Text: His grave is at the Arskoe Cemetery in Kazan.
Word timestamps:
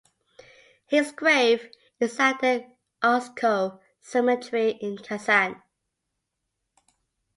His 0.87 1.11
grave 1.11 1.69
is 1.99 2.19
at 2.19 2.39
the 2.41 2.65
Arskoe 3.03 3.79
Cemetery 3.99 4.71
in 4.81 4.97
Kazan. 4.97 5.61